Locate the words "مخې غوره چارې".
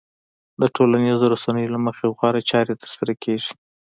1.85-2.73